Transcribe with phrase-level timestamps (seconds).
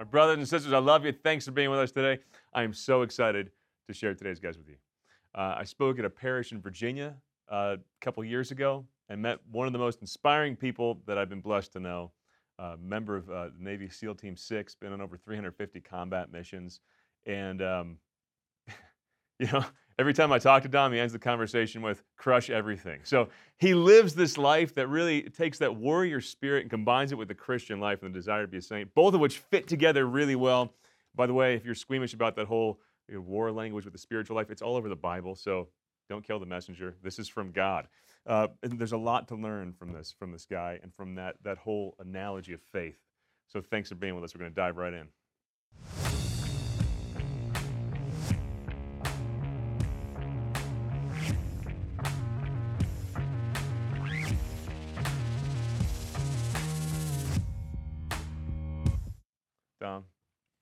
[0.00, 1.12] My brothers and sisters, I love you.
[1.12, 2.22] Thanks for being with us today.
[2.54, 3.50] I am so excited
[3.86, 4.76] to share today's guys with you.
[5.34, 7.16] Uh, I spoke at a parish in Virginia
[7.52, 11.28] uh, a couple years ago and met one of the most inspiring people that I've
[11.28, 12.12] been blessed to know.
[12.58, 16.80] Uh, member of uh, Navy SEAL Team 6, been on over 350 combat missions.
[17.26, 17.98] And, um,
[19.38, 19.66] you know,
[20.00, 23.00] every time I talk to Dom, he ends the conversation with crush everything.
[23.04, 23.28] So
[23.58, 27.34] he lives this life that really takes that warrior spirit and combines it with the
[27.34, 30.36] Christian life and the desire to be a saint, both of which fit together really
[30.36, 30.72] well.
[31.14, 33.98] By the way, if you're squeamish about that whole you know, war language with the
[33.98, 35.34] spiritual life, it's all over the Bible.
[35.34, 35.68] So
[36.08, 36.96] don't kill the messenger.
[37.02, 37.86] This is from God.
[38.26, 41.36] Uh, and there's a lot to learn from this, from this guy, and from that,
[41.44, 42.96] that whole analogy of faith.
[43.48, 44.34] So thanks for being with us.
[44.34, 45.08] We're going to dive right in.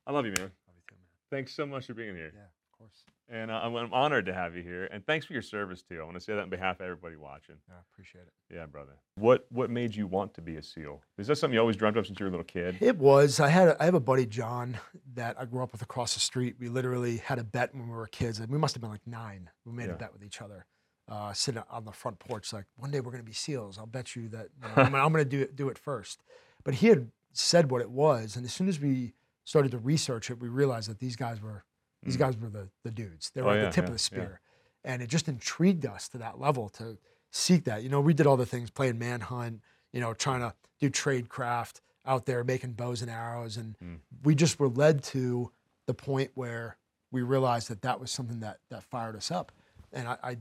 [0.09, 0.45] I love you, man.
[0.47, 1.07] Love you too, man.
[1.31, 2.33] Thanks so much for being here.
[2.35, 3.05] Yeah, of course.
[3.31, 4.89] And uh, I'm, I'm honored to have you here.
[4.91, 6.01] And thanks for your service too.
[6.01, 7.57] I want to say that on behalf of everybody watching.
[7.69, 8.33] Yeah, I appreciate it.
[8.55, 8.93] Yeah, brother.
[9.17, 11.03] What what made you want to be a SEAL?
[11.19, 12.79] Is that something you always dreamt of since you were a little kid?
[12.81, 13.39] It was.
[13.39, 13.69] I had.
[13.69, 14.79] A, I have a buddy John
[15.15, 16.57] that I grew up with across the street.
[16.59, 18.41] We literally had a bet when we were kids.
[18.49, 19.51] We must have been like nine.
[19.67, 19.95] We made Yeah.
[19.95, 20.65] a bet with each other,
[21.09, 22.51] uh, sitting on the front porch.
[22.55, 23.77] Like one day we're going to be SEALs.
[23.79, 25.55] I'll bet you that you know, I'm, I'm going to do it.
[25.55, 26.23] Do it first.
[26.65, 29.13] But he had said what it was, and as soon as we
[29.49, 31.65] started to research it, we realized that these guys were
[32.05, 32.21] these Mm.
[32.21, 33.31] guys were the the dudes.
[33.31, 34.11] They Oh, were at yeah, the tip yeah, of the yeah.
[34.11, 34.41] spear,
[34.85, 36.99] and it just intrigued us to that level to
[37.31, 37.83] seek that.
[37.83, 39.63] You know, we did all the things, playing manhunt.
[39.93, 44.01] You know, trying to do trade craft out there, making bows and arrows, and Mm.
[44.23, 45.51] we just were led to
[45.87, 46.77] the point where
[47.11, 49.51] we realized that that was something that that fired us up.
[49.93, 50.37] And I, I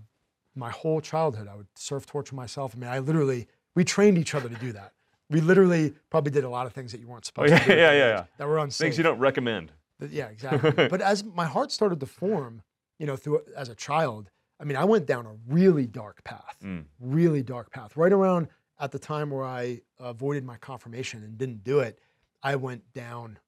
[0.54, 2.76] my whole childhood, I would surf torture myself.
[2.76, 4.92] I mean, I literally we trained each other to do that.
[5.30, 7.70] We literally probably did a lot of things that you weren't supposed Oh, yeah, to
[7.72, 7.78] do.
[7.78, 8.24] yeah, yeah, yeah.
[8.38, 8.86] That were unsafe.
[8.86, 9.72] Things you don't recommend.
[10.10, 10.88] Yeah, exactly.
[10.88, 12.62] but as my heart started to form,
[13.00, 16.58] you know, through as a child, I mean, I went down a really dark path,
[16.64, 16.86] Mm.
[17.00, 17.98] really dark path.
[17.98, 18.48] Right around
[18.80, 22.00] at the time where I avoided my confirmation and didn't do it,
[22.44, 23.40] I went down,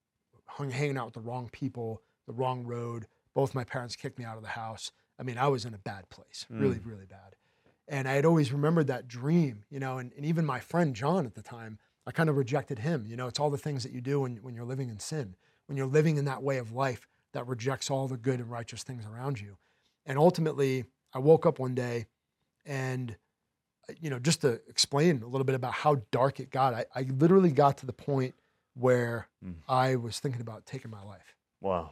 [0.48, 3.08] hung, hanging out with the wrong people, the wrong road.
[3.34, 4.92] Both my parents kicked me out of the house.
[5.20, 7.36] I mean, I was in a bad place, really, really bad.
[7.92, 11.26] And I had always remembered that dream, you know, and, and even my friend John
[11.26, 13.06] at the time, I kind of rejected him.
[13.08, 15.36] You know, it's all the things that you do when, when you're living in sin,
[15.66, 18.84] when you're living in that way of life that rejects all the good and righteous
[18.84, 19.58] things around you.
[20.06, 22.06] And ultimately, I woke up one day
[22.66, 23.18] and,
[23.90, 26.86] uh, you know, just to explain a little bit about how dark it got, I,
[26.96, 28.36] I literally got to the point
[28.76, 29.56] where Mm.
[29.70, 31.36] I was thinking about taking my life.
[31.62, 31.92] Wow.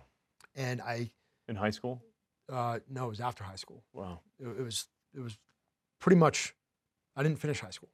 [0.56, 1.12] And I,
[1.48, 2.04] In high school?
[2.52, 3.84] uh, no, it was after high school.
[3.94, 4.20] Wow.
[4.40, 5.38] It, it was, it was
[6.00, 6.54] pretty much,
[7.16, 7.90] I didn't finish high school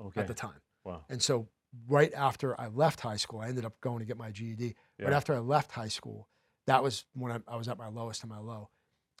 [0.00, 0.20] Okay.
[0.20, 0.60] at the time.
[0.84, 1.04] wow.
[1.08, 1.48] And so
[1.88, 4.74] right after I left high school, I ended up going to get my GED.
[5.00, 6.28] Right after I left high school,
[6.66, 8.68] that was when I, I was at my lowest and my low.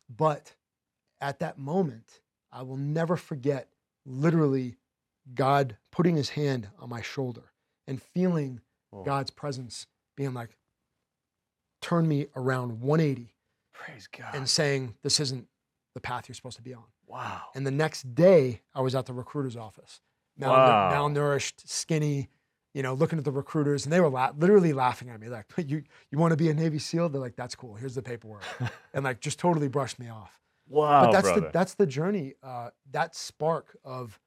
[0.08, 0.54] But
[1.20, 2.20] at that moment,
[2.52, 3.68] I will never forget
[4.06, 4.76] literally
[5.34, 7.52] God putting his hand on my shoulder
[7.86, 8.60] and feeling
[8.90, 9.02] Whoa.
[9.04, 10.56] God's presence being like,
[11.80, 13.34] turn me around 180
[13.72, 14.34] Praise God.
[14.34, 15.46] and saying, this isn't
[15.94, 16.84] the path you're supposed to be on.
[17.12, 17.42] Wow.
[17.54, 20.00] And the next day, I was at the recruiter's office,
[20.40, 20.90] Malnu- Wow.
[20.90, 22.28] malnourished, skinny,
[22.74, 25.46] you know, looking at the recruiters, and they were la- literally laughing at me, like,
[25.58, 27.74] "You you want to be a Navy SEAL?" They're like, "That's cool.
[27.74, 28.44] Here's the paperwork,"
[28.94, 30.40] and like just totally brushed me off.
[30.68, 31.40] wow, but that's brother.
[31.48, 34.18] the that's the journey, uh, that spark of,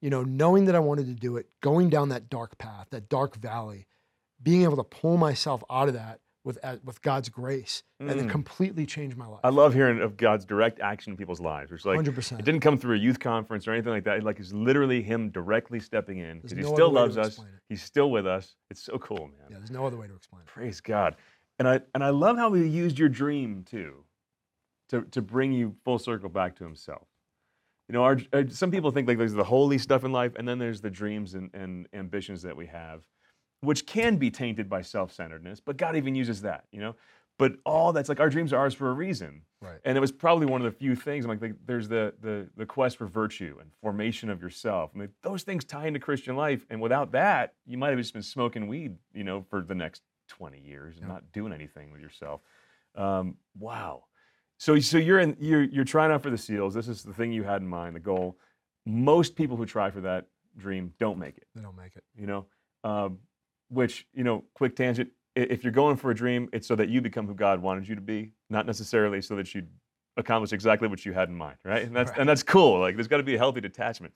[0.00, 3.10] you know, knowing that I wanted to do it, going down that dark path, that
[3.10, 3.86] dark valley,
[4.42, 8.26] being able to pull myself out of that with uh, with God's grace, and it
[8.26, 8.30] Mm.
[8.30, 9.40] completely changed my life.
[9.44, 11.70] I love hearing of God's direct action in people's lives.
[11.70, 14.22] Which like Hundred it didn't come through a youth conference or anything like that.
[14.22, 17.38] Like it's literally him directly stepping in because There's he still loves us.
[17.68, 18.56] He's still with us.
[18.70, 19.46] It's so cool, man.
[19.50, 20.46] Yeah, there's no other way to explain it.
[20.46, 21.16] Praise God.
[21.58, 24.04] And I and I love how he used your dream too,
[24.88, 27.06] to to bring you full circle back to himself.
[27.88, 30.46] You know, our, uh, some people think like there's the holy stuff in life, and
[30.46, 33.02] then there's the dreams and, and ambitions that we have,
[33.60, 35.60] which can be tainted by self-centeredness.
[35.60, 36.96] But God even uses that, you know.
[37.38, 39.42] But all that's like our dreams are ours for a reason.
[39.62, 39.78] Right.
[39.86, 41.24] And it was probably one of the few things.
[41.24, 44.90] I'm like, like, there's the, the the quest for virtue and formation of yourself.
[44.94, 46.66] I mean, those things tie into Christian life.
[46.68, 50.02] And without that, you might have just been smoking weed, you know, for the next
[50.28, 52.42] 20 years and not doing anything with yourself.
[52.94, 54.04] Um, wow.
[54.58, 56.74] So so you're in you're you're trying out for the SEALs.
[56.74, 58.36] This is the thing you had in mind, the goal.
[58.84, 60.26] Most people who try for that
[60.58, 61.46] dream don't make it.
[61.54, 62.04] They don't make it.
[62.14, 62.46] You know,
[62.84, 63.18] um,
[63.70, 65.10] which you know, quick tangent.
[65.36, 67.94] If you're going for a dream, it's so that you become who God wanted you
[67.94, 69.66] to be, not necessarily so that you
[70.16, 71.84] accomplish exactly what you had in mind, right?
[71.84, 72.20] And that's Right.
[72.20, 72.80] and that's cool.
[72.80, 74.12] Like there's got to be a healthy detachment.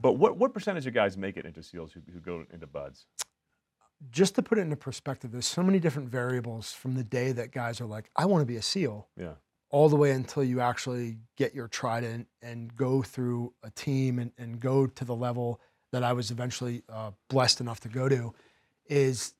[0.00, 3.06] But what what percentage of guys make it into SEALs who, who go into BUD/S?
[4.10, 7.50] just to put it into perspective, there's so many different variables from the day that
[7.50, 9.32] guys are like, I want to be a SEAL, Yeah.
[9.70, 14.30] all the way until you actually get your trident and go through a team and,
[14.38, 15.60] and go to the level
[15.90, 18.32] that I was eventually uh, blessed enough to go to,
[18.88, 19.34] is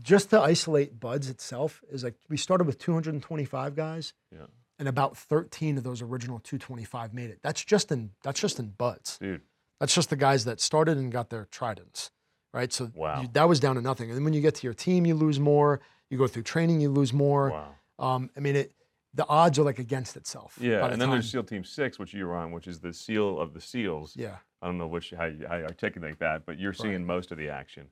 [0.00, 4.46] just to isolate BUD/S itself is like we started with 225 guys Yeah.
[4.78, 8.68] and about 13 of those original 225 made it that's just in that's just in
[8.70, 9.42] BUD/S Dude.
[9.80, 12.10] that's just the guys that started and got their tridents
[12.52, 13.22] right so Wow.
[13.22, 15.14] you, that was down to nothing and then when you get to your team you
[15.14, 15.80] lose more
[16.10, 17.74] you go through training you lose more Wow.
[18.14, 18.72] um, i mean it
[19.16, 20.78] the odds are like against itself Yeah.
[20.78, 23.38] the And then time- there's SEAL Team Six, which you're on, which is the SEAL
[23.38, 24.16] of the SEALs.
[24.16, 27.30] yeah I don't know which how you, how you articulate that, but you're seeing most
[27.30, 27.86] of the action.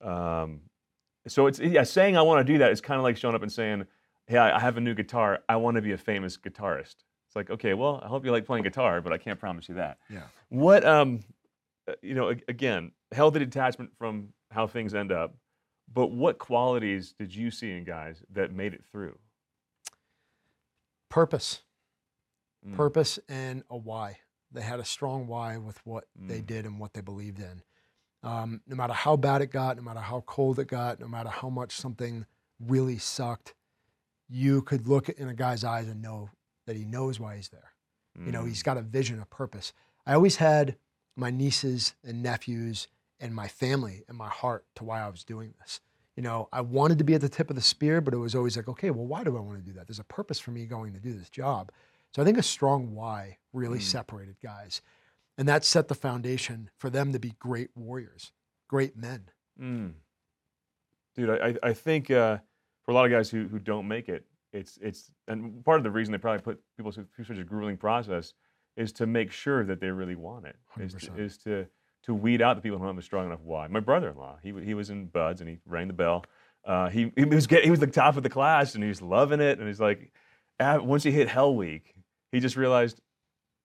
[0.00, 0.62] Um,
[1.26, 3.42] so it's yeah, saying I want to do that is kind of like showing up
[3.42, 3.86] and saying,
[4.26, 5.40] "Hey, I have a new guitar.
[5.48, 6.96] I want to be a famous guitarist."
[7.26, 9.74] It's like, okay, well, I hope you like playing guitar, but I can't promise you
[9.76, 9.98] that.
[10.08, 11.20] yeah What um,
[11.88, 15.34] uh, you know, again, healthy detachment from how things end up.
[15.92, 19.18] But what qualities did you see in guys that made it through?
[21.08, 21.62] purpose
[22.66, 22.74] Mm.
[22.74, 24.18] purpose and a why.
[24.50, 26.46] They had a strong why with what they Mm.
[26.46, 27.62] did and what they believed in.
[28.22, 31.28] Um, no matter how bad it got, no matter how cold it got, no matter
[31.28, 32.26] how much something
[32.58, 33.54] really sucked,
[34.28, 36.30] you could look in a guy's eyes and know
[36.66, 37.72] that he knows why he's there.
[38.24, 38.48] You know, Mm.
[38.48, 39.72] he's got a vision, a purpose.
[40.06, 40.78] I always had
[41.16, 42.88] my nieces and nephews
[43.20, 45.80] and my family and my heart to why I was doing this.
[46.16, 48.34] You know, I wanted to be at the tip of the spear, but it was
[48.34, 49.86] always like, okay, well, why do I want to do that?
[49.86, 51.70] There's a purpose for me going to do this job.
[52.14, 53.82] So I think a strong why really Mm.
[53.82, 54.80] separated guys.
[55.38, 58.32] And that set the foundation for them to be great warriors,
[58.68, 59.24] great men.
[59.60, 59.92] Mm.
[61.14, 62.38] Dude, I, I- think uh,
[62.84, 65.84] for a lot of guys who, who don't make it, it's it's and part of
[65.84, 68.32] the reason they probably put people through such a grueling process
[68.76, 70.56] is to make sure that they really want it.
[70.78, 71.18] Is to, 100%.
[71.18, 71.66] is to
[72.04, 73.66] to weed out the people who don't have a strong enough why.
[73.66, 76.24] My brother-in-law, he he was in BUD/S and he rang the bell.
[76.64, 79.02] Uh, he he was get, he was the top of the class and he was
[79.02, 80.12] loving it and he's like,
[80.60, 81.94] once he hit Hell Week,
[82.32, 83.00] he just realized.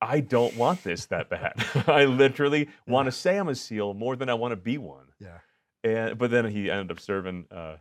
[0.01, 1.53] I don't want this that bad.
[1.87, 5.05] I literally want to say I'm a SEAL more than I want to be one
[5.19, 5.37] Yeah.
[5.83, 7.75] and but then he ended up serving uh,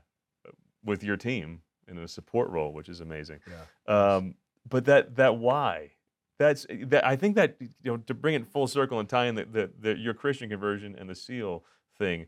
[0.85, 3.41] with your team in a support role, which is amazing.
[3.49, 3.95] Yeah.
[4.15, 4.35] Um,
[4.69, 5.93] but that that why
[6.39, 9.35] that's that I think that you know to bring it full circle and tie in
[9.35, 11.65] the, the, the your Christian conversion and the SEAL
[11.99, 12.27] thing,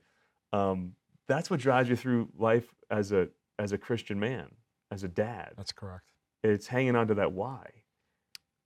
[0.53, 0.95] um,
[1.29, 3.29] that's what drives you through life as a
[3.59, 4.49] as a Christian man,
[4.91, 5.53] as a dad.
[5.57, 6.05] That's correct.
[6.43, 7.71] It's hanging on to that why,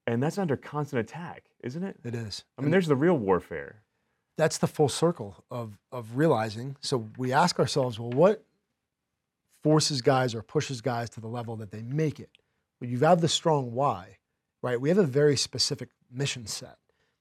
[0.06, 1.96] and that's under constant attack, isn't it?
[2.04, 2.44] It is.
[2.58, 3.82] I mean, there's the real warfare.
[4.36, 6.76] that's the full circle of of realizing.
[6.80, 8.44] So we ask ourselves, well, what
[9.62, 12.30] forces guys or pushes guys to the level that they make it?
[12.80, 14.18] Well, you have the strong why,
[14.62, 14.80] right?
[14.80, 16.78] We have a very specific mission set.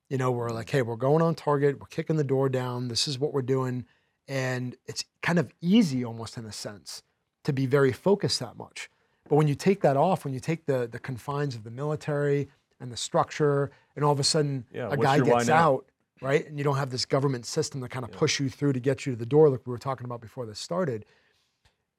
[0.10, 3.08] You know, we're like, hey, we're going on target, we're kicking the door down, this
[3.08, 3.86] is what we're doing.
[4.28, 7.02] And it's kind of easy almost in a sense
[7.44, 8.90] to be very focused that much.
[9.28, 12.50] But when you take that off, when you take the the confines of the military
[12.80, 15.86] and the structure, and all of a sudden Yeah, a guy gets out,
[16.22, 16.45] right?
[16.48, 19.06] And you don't have this government system to kind of push you through to get
[19.06, 21.06] you to the door, like we were talking about before this started.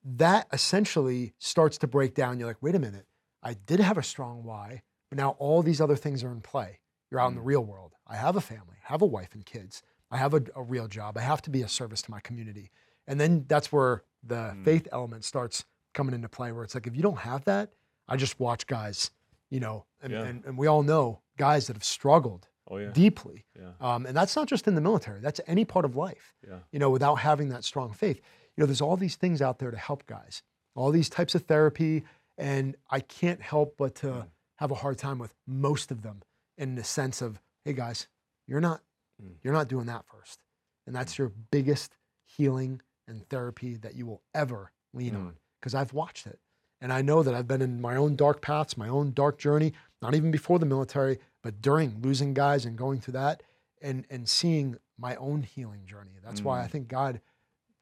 [0.05, 2.38] That essentially starts to break down.
[2.38, 3.06] You're like, wait a minute,
[3.43, 6.81] I did have a strong why, but now all these other things are in play.
[7.11, 7.46] You're out in the Mm.
[7.46, 7.93] real world.
[8.06, 9.82] I have a family, I have a wife and kids.
[10.11, 11.19] I have a, a real job.
[11.19, 12.70] I have to be a service to my community.
[13.08, 14.64] And then that's where the Mm.
[14.64, 15.64] faith element starts
[15.94, 17.73] coming into play, where it's like, if you don't have that,
[18.06, 19.11] I just watch guys,
[19.50, 20.25] you know, and, Yeah.
[20.25, 23.47] and, and we all know guys that have struggled Oh yeah, deeply.
[23.59, 26.61] yeah, Um, and that's not just in the military, that's any part of life, yeah.
[26.73, 28.17] you know, without having that strong faith.
[28.57, 30.43] You know, there's all these things out there to help guys,
[30.75, 32.05] all these types of therapy.
[32.38, 34.29] And I can't help but to Mm.
[34.57, 36.23] have a hard time with most of them
[36.59, 38.09] in the sense of, hey guys,
[38.47, 38.83] you're not,
[39.23, 39.37] Mm.
[39.43, 40.41] you're not doing that first.
[40.87, 45.26] And that's your biggest healing and therapy that you will ever lean Mm.
[45.26, 45.38] on.
[45.61, 46.41] Because I've watched it.
[46.87, 49.73] And I know that I've been in my own dark paths, my own dark journey,
[50.00, 53.43] not even before the military, but during losing guys and going through that
[53.83, 56.12] and and seeing my own healing journey.
[56.23, 56.71] That's why I Mm.
[56.71, 57.21] think God,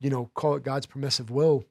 [0.00, 1.66] you know, call it God's permissive will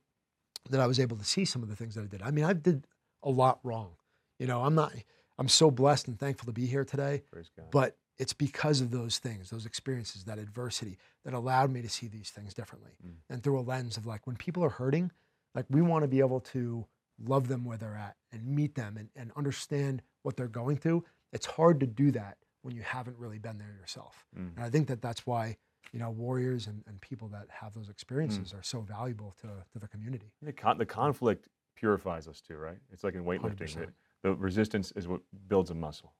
[0.70, 2.22] that I was able to see some of the things that I did.
[2.22, 2.86] I mean, I did
[3.24, 3.96] a lot wrong.
[4.38, 4.94] You know, I'm not
[5.40, 7.72] I'm so blessed and thankful to be here today, Praise God.
[7.72, 12.08] but it's because of those things, those experiences, that adversity that allowed me to see
[12.08, 13.16] these things differently Mm.
[13.28, 15.12] and through a lens of like when people are hurting,
[15.56, 16.86] like we want to be able to
[17.24, 21.04] love them where they're at and meet them and, and understand what they're going through.
[21.32, 24.26] It's hard to do that when you haven't really been there yourself.
[24.38, 24.56] Mm.
[24.56, 25.58] And I think that that's why,
[25.92, 29.80] you know, warriors and, and people that have those experiences are so valuable to, to
[29.80, 30.32] the community.
[30.42, 32.78] The, con- the conflict purifies us too, right?
[32.92, 33.76] It's like in weightlifting.
[33.76, 33.88] 100%.
[34.24, 36.14] The, resistance is what builds a muscle.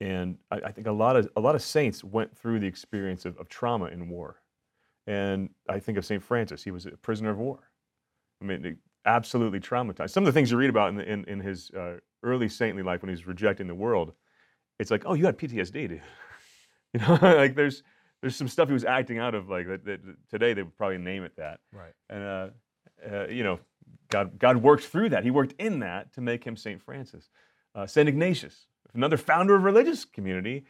[0.00, 3.24] And I, I think a lot of a lot of saints went through the experience
[3.24, 4.42] of, of trauma in war.
[5.06, 6.22] And I think of St.
[6.22, 6.62] Francis.
[6.62, 7.70] He was a prisoner of war.
[8.40, 10.10] I mean, absolutely traumatized.
[10.10, 12.82] Some of the things you read about in, the, in, in his uh, early saintly
[12.82, 14.12] life when he's rejecting the world,
[14.78, 16.02] it's like, oh, you had PTSD, dude.
[16.94, 17.82] You know, like there's
[18.20, 20.98] there's some stuff he was acting out of, like that, that today they would probably
[20.98, 21.60] name it that.
[21.72, 21.94] Right.
[22.10, 22.48] And uh,
[23.10, 23.60] uh, you know,
[24.10, 25.24] God God worked through that.
[25.24, 27.30] He worked in that to make him Saint Francis.
[27.74, 30.66] Uh, Saint Ignatius, another founder of religious community,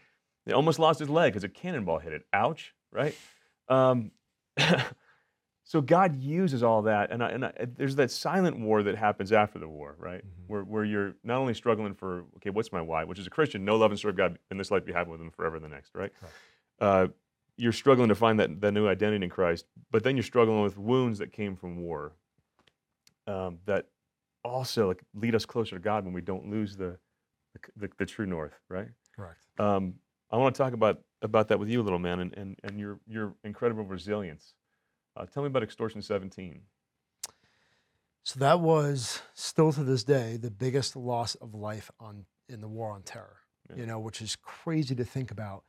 [0.47, 2.23] he almost lost his leg because a cannonball hit it.
[2.33, 3.17] Ouch, right?
[3.69, 4.13] Um,
[5.73, 9.33] so God uses all that, and, I, and I, there's that silent war that happens
[9.33, 10.23] after the war, right?
[10.23, 10.47] Mhm.
[10.47, 13.05] Where, where you're not only struggling for, okay, what's my why?
[13.05, 15.23] Which is a Christian, no love, and serve God in this life, be happy with
[15.23, 16.13] Him forever in the next, right?
[16.21, 16.35] Correct.
[16.79, 17.07] Uh,
[17.57, 20.77] you're struggling to find that, that new identity in Christ, but then you're struggling with
[20.77, 22.13] wounds that came from war
[23.27, 23.87] um, that
[24.45, 26.99] also like, lead us closer to God when we don't lose the,
[27.55, 28.89] the, the, the true north, right?
[29.17, 29.41] Correct.
[29.59, 29.95] Um,
[30.31, 32.79] I want to talk about about that with you a little, man, and, and, and
[32.79, 34.53] your your incredible resilience.
[35.17, 36.61] Uh, tell me about Extortion 17.
[38.25, 42.69] So that was still to this day the biggest loss of life on in the
[42.69, 43.39] war on terror.
[43.71, 43.77] Yeah.
[43.77, 45.65] You know, which is crazy to think about.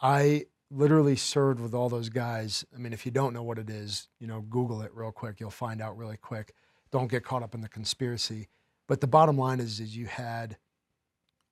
[0.00, 2.64] I literally served with all those guys.
[2.74, 5.40] I mean, if you don't know what it is, you know, Google it real quick.
[5.40, 6.54] You'll find out really quick.
[6.90, 8.48] Don't get caught up in the conspiracy.
[8.86, 10.58] But the bottom line is, is you had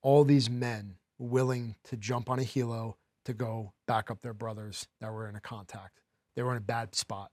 [0.01, 2.95] all these men willing to jump on a helo
[3.25, 6.01] to go back up their brothers that were in a contact.
[6.35, 7.31] They were in a bad spot.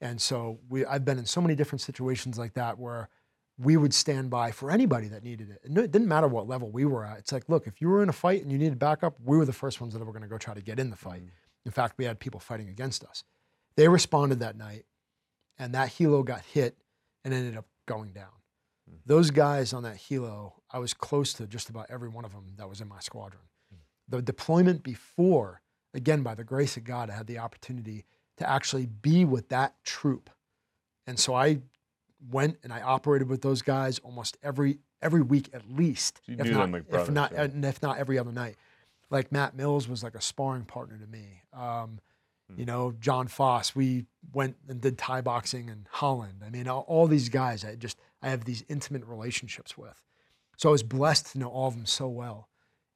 [0.00, 3.08] And so we, I've been in so many different situations like that where
[3.58, 5.60] we would stand by for anybody that needed it.
[5.64, 7.18] And it didn't matter what level we were at.
[7.18, 9.44] It's like, look, if you were in a fight and you needed backup, we were
[9.44, 11.22] the first ones that were going to go try to get in the fight.
[11.22, 11.30] Mhm.
[11.64, 13.24] In fact, we had people fighting against us.
[13.76, 14.84] They responded that night,
[15.58, 16.76] and that helo got hit
[17.24, 18.42] and ended up going down.
[18.90, 18.98] Mm.
[19.06, 22.54] Those guys on that helo, I was close to just about every one of them
[22.56, 23.42] that was in my squadron.
[24.06, 25.62] The deployment before,
[25.94, 28.04] again, by the grace of God, I had the opportunity
[28.38, 30.30] to actually be with that troop.
[31.06, 31.60] And so I
[32.30, 36.38] went and I operated with those guys almost every every week at least, So you
[36.40, 37.50] if not, them like if not, right?
[37.54, 38.56] if not every other night.
[39.10, 41.42] Like Matt Mills was like a sparring partner to me.
[41.52, 41.98] Um,
[42.50, 42.58] Hmm.
[42.60, 43.74] you know, John Faas.
[43.74, 46.42] We went and did Thai boxing in Holland.
[46.44, 47.64] I mean, all, all these guys.
[47.64, 49.98] I just I have these intimate relationships with.
[50.58, 52.48] So I was blessed to know all of them so well.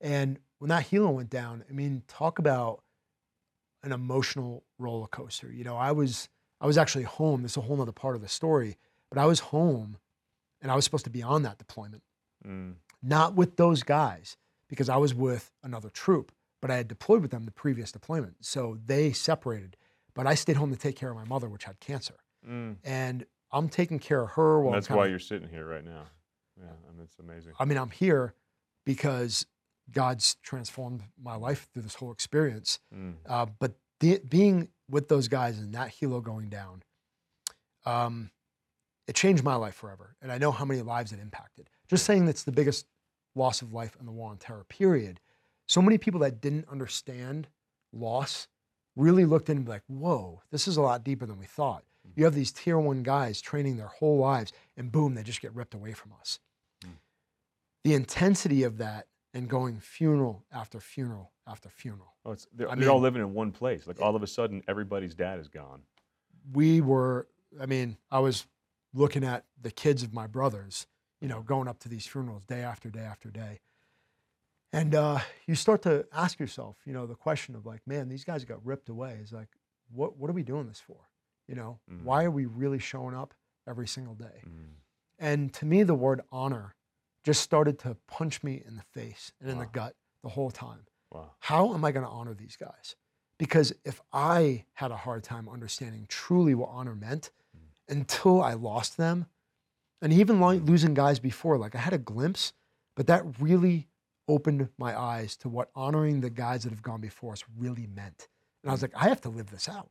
[0.02, 2.82] And when that healing went down, I mean, talk about
[3.82, 5.50] an emotional roller coaster.
[5.52, 6.28] You know, I was
[6.60, 7.42] I was actually home.
[7.42, 8.76] This is a whole other part of the story,
[9.10, 9.98] but I was home,
[10.60, 12.02] and I was supposed to be on that deployment,
[12.46, 12.74] Mm.
[13.02, 14.36] not with those guys
[14.68, 18.44] because I was with another troop, but I had deployed with them the previous deployment,
[18.44, 19.76] so they separated.
[20.14, 22.16] But I stayed home to take care of my mother, which had cancer,
[22.46, 22.78] Mm.
[22.84, 24.60] and I'm taking care of her.
[24.60, 26.06] While And that's why you're sitting here right now.
[26.60, 27.52] Yeah, I mean, it's amazing.
[27.58, 28.34] I mean, I'm here
[28.84, 29.46] because
[29.92, 32.78] God's transformed my life through this whole experience.
[32.94, 33.14] Mm.
[33.26, 36.82] Uh, but the, being with those guys and that helo going down,
[37.86, 38.30] um,
[39.06, 40.14] it changed my life forever.
[40.20, 41.70] And I know how many lives it impacted.
[41.88, 42.86] Just saying that's the biggest
[43.34, 45.20] loss of life in the war on terror, period.
[45.66, 47.48] So many people that didn't understand
[47.92, 48.48] loss
[48.96, 51.84] really looked in and be like, whoa, this is a lot deeper than we thought.
[52.16, 55.54] You have these tier one guys training their whole lives, and boom, they just get
[55.54, 56.40] ripped away from us.
[56.84, 56.96] Mm.
[57.84, 59.06] The intensity of that
[59.38, 62.12] and going funeral after funeral after funeral.
[62.24, 63.86] Oh, it's, they're, they're all living in one place.
[63.86, 65.82] Like all of a sudden, everybody's dad is gone.
[66.52, 67.26] we were
[67.60, 68.46] i mean i was
[68.94, 70.86] looking at the kids of my brothers
[71.22, 73.60] you know going up to these funerals day after day after day
[74.72, 78.24] and uh, you start to ask yourself you know the question of like man these
[78.24, 79.48] guys got ripped away is like
[79.90, 81.08] what, what are we doing this for
[81.46, 82.02] you know Mhm.
[82.04, 83.32] why are we really showing up
[83.66, 84.74] every single day Mm.
[85.18, 86.74] and to me the word honor
[87.28, 90.80] just started to punch me in the face and in the gut the whole time
[91.12, 91.30] Wow.
[91.40, 92.96] how am I going to honor these guys?
[93.38, 97.94] Because if I had a hard time understanding truly what honor meant mm.
[97.94, 99.26] until I lost them,
[100.00, 100.66] and even lo- mm.
[100.66, 102.54] losing guys before, like I had a glimpse,
[102.96, 103.88] but that really
[104.26, 108.28] opened my eyes to what honoring the guys that have gone before us really meant.
[108.62, 108.84] And I was mm.
[108.84, 109.90] like, I have to live this out.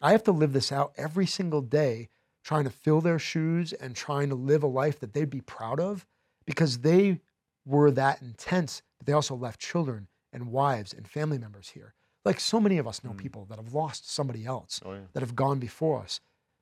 [0.00, 2.08] I have to live this out every single day,
[2.44, 5.80] trying to fill their shoes and trying to live a life that they'd be proud
[5.80, 6.06] of
[6.48, 7.20] because they
[7.66, 11.94] were that intense, but they also left children and wives and family members here.
[12.24, 13.18] Like so many of us know Mm.
[13.18, 15.00] people that have lost somebody else Oh, yeah.
[15.12, 16.20] that have gone before us.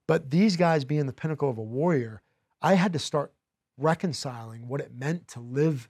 [0.09, 2.21] But these guys being the pinnacle of a warrior,
[2.61, 3.33] I had to start
[3.79, 5.89] reconciling what it meant to live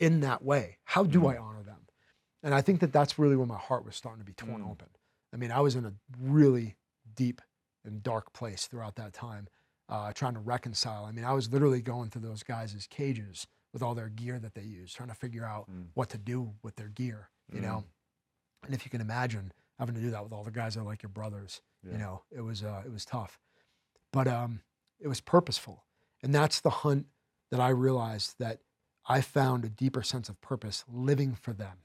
[0.00, 0.78] in that way.
[0.84, 1.34] How do Mhm.
[1.34, 1.86] I honor them?
[2.42, 4.70] And I think that that's really when my heart was starting to be torn Mm.
[4.70, 4.88] open.
[5.32, 6.76] I mean, I was in a really
[7.14, 7.40] deep
[7.84, 9.48] and dark place throughout that time,
[9.88, 11.04] uh, trying to reconcile.
[11.04, 14.54] I mean, I was literally going through those guys' cages with all their gear that
[14.54, 15.88] they use, trying to figure out Mm.
[15.94, 17.84] what to do with their gear, you know?
[18.64, 20.84] And if you can imagine, having to do that with all the guys that are
[20.84, 21.60] like your brothers.
[21.84, 21.92] Yeah.
[21.92, 23.38] You know, it was uh, it was tough,
[24.12, 24.60] but um,
[24.98, 25.84] it was purposeful,
[26.22, 27.06] and that's the hunt
[27.50, 28.60] that I realized that
[29.06, 31.78] I found a deeper sense of purpose living for them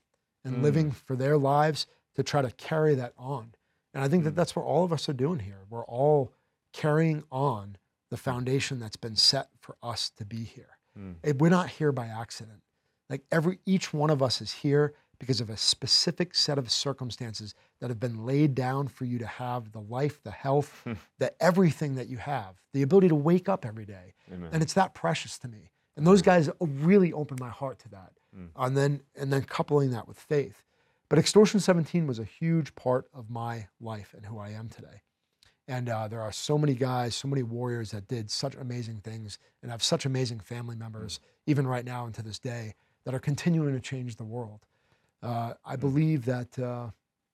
[0.43, 0.61] and Mm.
[0.63, 3.53] living for their lives to try to carry that on.
[3.93, 4.35] And I think that Mm.
[4.35, 5.61] that's what all of us are doing here.
[5.69, 6.33] We're all
[6.73, 7.77] carrying on
[8.13, 10.77] the foundation that's been set for us to be here.
[10.95, 11.39] Mm.
[11.39, 12.61] We're not here by accident.
[13.09, 17.55] Like every each one of us is here because of a specific set of circumstances
[17.81, 20.85] that have been laid down for you to have the life, the health,
[21.17, 24.13] the everything that you have, the ability to wake up every day.
[24.31, 24.49] Amen.
[24.51, 25.71] And it's that precious to me.
[25.97, 28.11] And those guys really opened my heart to that.
[28.37, 28.49] Mm.
[28.55, 30.61] And then and then coupling that with faith.
[31.09, 35.01] But Extortion 17 was a huge part of my life and who I am today.
[35.73, 39.39] And uh, there are so many guys, so many warriors that did such amazing things
[39.63, 42.75] and have such amazing family members, even right now and to this day,
[43.05, 44.59] that are continuing to change the world.
[45.23, 46.89] Uh, I believe that, uh,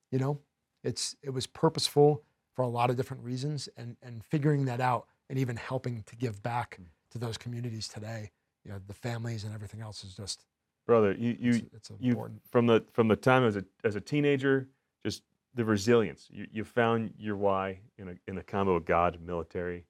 [0.10, 0.40] you know,
[0.86, 2.24] it's it was purposeful
[2.56, 6.16] for a lot of different reasons, and and figuring that out, and even helping to
[6.16, 6.80] give back
[7.12, 8.32] to those communities today,
[8.64, 10.46] you know, the families and everything else is just
[10.88, 12.42] Brother, you, you, it's, it's you important.
[12.50, 14.70] from the from the time as a as a teenager,
[15.06, 15.24] just
[15.56, 16.28] the resilience.
[16.30, 19.86] You, you found your why in a in a combo of God, military.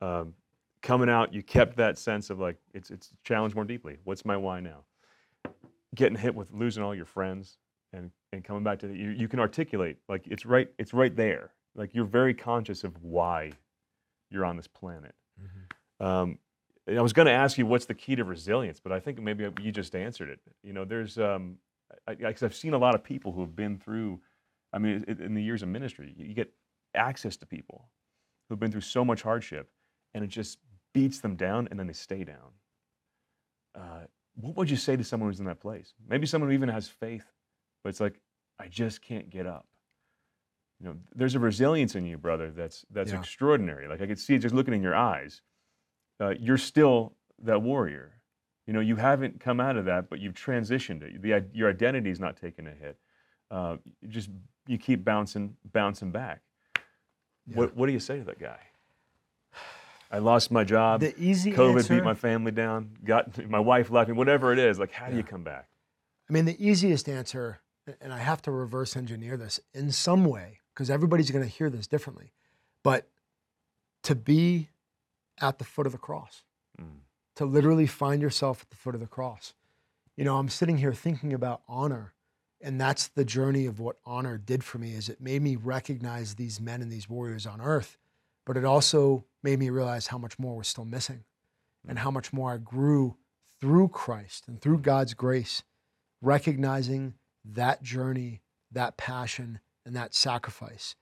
[0.00, 0.34] Um,
[0.82, 3.98] coming out, you kept that sense of like it's it's challenged more deeply.
[4.04, 4.84] What's my why now?
[5.94, 7.58] Getting hit with losing all your friends
[7.92, 11.14] and and coming back to the, you you can articulate like it's right it's right
[11.14, 11.52] there.
[11.74, 13.52] Like you're very conscious of why
[14.30, 15.14] you're on this planet.
[16.00, 16.38] Um,
[16.86, 19.48] I was going to ask you what's the key to resilience, but I think maybe
[19.60, 20.40] you just answered it.
[20.62, 21.56] You know, there's, um,
[22.06, 24.20] I, I, cause I've seen a lot of people who have been through,
[24.74, 26.52] I mean, in, in the years of ministry, you get
[26.94, 27.88] access to people
[28.48, 29.70] who've been through so much hardship
[30.14, 30.58] and it just
[30.92, 32.52] beats them down and then they stay down.
[33.74, 35.94] Uh, what would you say to someone who's in that place?
[36.08, 37.24] Maybe someone who even has faith,
[37.82, 38.20] but it's like,
[38.58, 39.66] I just can't get up.
[40.80, 43.20] You know, there's a resilience in you, brother, that's, that's Yeah.
[43.20, 43.88] extraordinary.
[43.88, 45.40] Like I could see it just looking in your eyes
[46.20, 48.12] uh, you're still that warrior.
[48.66, 51.22] You know, you haven't come out of that, but you've transitioned it.
[51.22, 52.96] The, your identity is not taking a hit.
[53.50, 54.30] Uh, you just
[54.66, 56.40] you keep bouncing, bouncing back.
[57.46, 57.56] Yeah.
[57.56, 58.58] What What do you say to that guy?
[60.10, 61.00] I lost my job.
[61.00, 62.90] The easy COVID answer, beat my family down.
[63.04, 64.16] Got my wife left me.
[64.16, 65.66] Whatever it is, like how do you come back?
[66.28, 67.60] I mean, the easiest answer,
[68.00, 71.68] and I have to reverse engineer this in some way because everybody's going to hear
[71.68, 72.32] this differently,
[72.82, 73.08] but
[74.04, 74.68] to be
[75.40, 76.42] at the foot of the cross,
[76.80, 77.00] Mm.
[77.36, 79.52] to literally find yourself at the foot of the cross.
[80.16, 82.13] You know, I'm sitting here thinking about honor,
[82.64, 84.94] and that's the journey of what honor did for me.
[84.94, 87.98] Is it made me recognize these men and these warriors on earth,
[88.46, 91.24] but it also made me realize how much more was still missing,
[91.86, 93.16] and how much more I grew
[93.60, 95.62] through Christ and through God's grace
[96.22, 98.40] recognizing that journey,
[98.72, 100.96] that passion, and that sacrifice,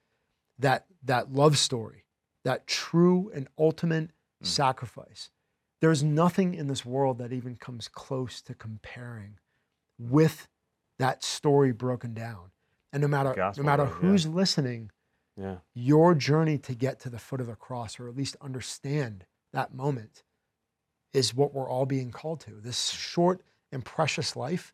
[0.59, 2.03] that that love story,
[2.43, 4.47] that true and ultimate Mm.
[4.47, 5.29] sacrifice.
[5.79, 9.39] There's nothing in this world that even comes close to comparing
[9.97, 10.49] with
[10.99, 12.51] that story broken down.
[12.91, 13.99] And no matter Gospel no matter love, yeah.
[14.09, 14.91] who's listening,
[15.35, 15.57] Yeah.
[15.73, 19.73] your journey to get to the foot of the cross, or at least understand that
[19.73, 20.23] moment,
[21.13, 22.51] is what we're all being called to.
[22.61, 24.73] This short and precious life.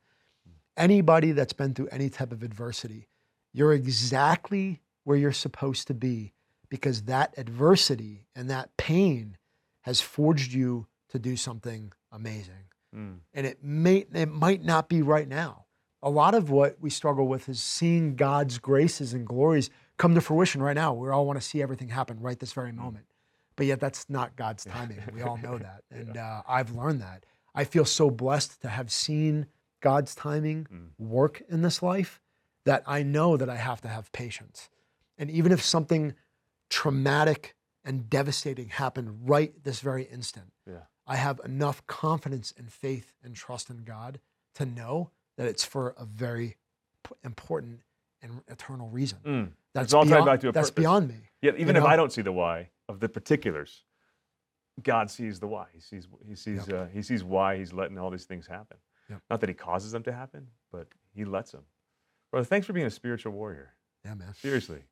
[0.78, 3.08] Anybody that's been through any type of adversity,
[3.54, 6.34] you're exactly where you're supposed to be
[6.70, 9.38] because that adversity and that pain
[9.82, 13.20] has forged you to do something amazing Mm.
[13.36, 15.66] and it may it might not be right now.
[16.02, 20.22] A lot of what we struggle with is seeing God's graces and glories come to
[20.22, 20.94] fruition right now.
[20.94, 23.06] We all want to see everything happen right this very moment,
[23.58, 25.02] but yet that's not God's timing.
[25.14, 27.26] We all know that, and uh, I've learned that.
[27.54, 29.48] I feel so blessed to have seen
[29.82, 30.90] God's timing Mm.
[31.00, 32.22] work in this life
[32.66, 34.70] that I know that I have to have patience.
[35.18, 36.14] And even if something
[36.70, 40.84] traumatic and devastating happened right this very instant, Yeah.
[41.08, 44.20] I have enough confidence and faith and trust in God
[44.56, 46.58] to know that it's for a very
[47.06, 47.80] p- important
[48.22, 49.20] and eternal reason.
[49.26, 49.50] Mm.
[49.74, 50.68] That's It's all tied beyond, back to a purpose.
[50.68, 51.16] that's beyond me.
[51.42, 51.88] Yeah, even if know?
[51.90, 53.84] I don't see the why of the particulars,
[54.84, 55.68] God sees the why.
[55.74, 56.78] He sees he sees Yep.
[56.78, 58.76] uh, he sees why he's letting all these things happen.
[59.10, 59.22] Yep.
[59.30, 61.64] Not that he causes them to happen, but he lets them.
[62.32, 63.74] Brother, thanks for being a spiritual warrior.
[64.04, 64.34] Yeah, man.
[64.36, 64.84] Seriously.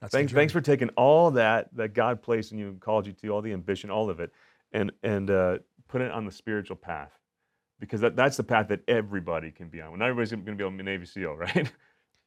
[0.00, 3.12] That's Thanks, thanks for taking all that that God placed in you and called you
[3.12, 4.32] to, all the ambition, all of it,
[4.72, 7.12] and and uh, put it on the spiritual path,
[7.82, 9.90] because that, that's the path that everybody can be on.
[9.90, 11.72] Well, not everybody's going to be able to be a Navy SEAL, right?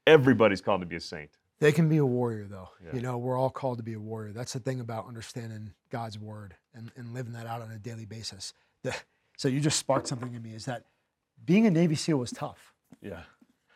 [0.05, 1.29] Everybody's called to be a saint.
[1.59, 2.67] They can be a warrior, though.
[2.85, 2.95] Yeah.
[2.95, 4.33] You know, we're all called to be a warrior.
[4.33, 8.03] That's the thing about understanding God's word and, and living that out on a daily
[8.03, 8.53] basis.
[8.83, 8.93] The,
[9.37, 10.83] so you just sparked something in me is that
[11.45, 12.73] being a Navy SEAL was tough.
[13.01, 13.21] Yeah.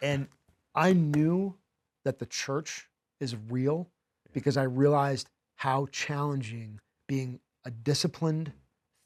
[0.01, 0.27] And
[0.75, 1.55] I knew
[2.03, 2.89] that the church
[3.21, 3.87] is real
[4.33, 8.51] because I realized how challenging being a disciplined,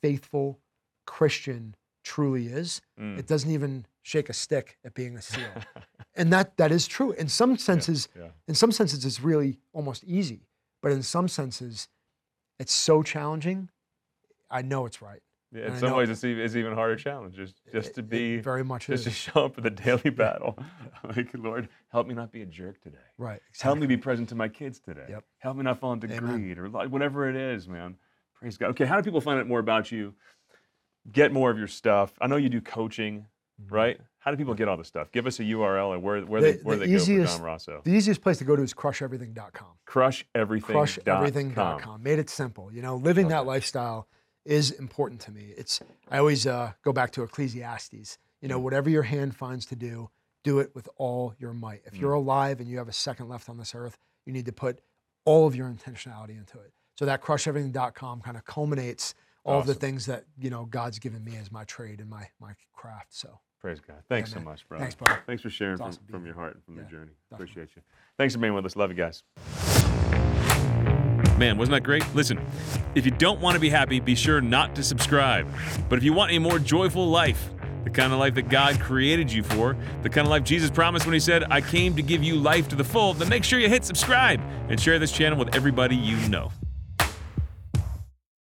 [0.01, 0.57] faithful
[1.05, 2.81] Christian truly is.
[2.99, 3.17] Mm.
[3.17, 5.63] It doesn't even shake a stick at being a SEAL.
[6.15, 7.11] and that that is true.
[7.13, 8.27] In some senses, yeah.
[8.47, 10.47] in some senses it's really almost easy.
[10.81, 11.87] But in some senses,
[12.59, 13.69] it's so challenging.
[14.51, 15.21] I know it's right.
[15.53, 18.37] Yeah, in some ways, it's even, it's even harder challenge just just It- to be
[18.37, 20.57] very much just to show up for the daily battle.
[21.15, 22.97] like Lord, help me not be a jerk today.
[23.17, 23.39] Right.
[23.61, 25.05] Help me be present to my kids today.
[25.09, 25.23] Yep.
[25.37, 26.19] Help me not fall into Amen.
[26.19, 27.95] greed or whatever it is, man.
[28.33, 28.71] Praise God.
[28.71, 30.13] Okay, how do people find out more about you?
[31.11, 32.13] Get more of your stuff.
[32.21, 33.27] I know you do coaching,
[33.61, 33.75] Mm-hmm.
[33.75, 33.99] right?
[34.17, 35.11] How do people get all this stuff?
[35.11, 37.37] Give us a URL and where where they The- where the they go for easiest-
[37.37, 37.83] Dom Raso.
[37.83, 39.67] The easiest place to go to is crusheverything.com.
[39.87, 40.73] Crusheverything.com.
[40.75, 42.01] crusheverything.com.
[42.03, 42.71] Made it simple.
[42.73, 44.07] You know, living that lifestyle
[44.45, 45.53] is important to me.
[45.55, 48.17] It's I always uh, go back to Ecclesiastes.
[48.41, 48.63] You know, Mm.
[48.63, 50.09] whatever your hand finds to do,
[50.43, 51.83] do it with all your might.
[51.85, 52.01] If Mm.
[52.01, 54.79] you're alive and you have a second left on this earth, you need to put
[55.25, 56.73] all of your intentionality into it.
[56.97, 61.23] So that crusheverything.com kind of culminates all of the things that you know God's given
[61.23, 63.07] me as my trade and my my craft.
[63.13, 63.97] So Praise God.
[64.09, 64.83] Thanks so much, brother.
[64.83, 65.21] Thanks, brother.
[65.25, 67.11] Thanks for sharing from, awesome from your heart and from your Yeah, journey.
[67.31, 67.51] definitely.
[67.53, 67.81] Appreciate you.
[68.17, 68.75] Thanks for being with us.
[68.75, 69.23] Love you guys.
[71.37, 72.03] Man, wasn't that great?
[72.13, 72.39] Listen,
[72.93, 75.47] if you don't want to be happy, be sure not to subscribe.
[75.87, 77.49] But if you want a more joyful life,
[77.85, 81.05] the kind of life that God created you for, the kind of life Jesus promised
[81.05, 83.59] when He said, I came to give you life to the full, then make sure
[83.59, 86.51] you hit subscribe and share this channel with everybody you know.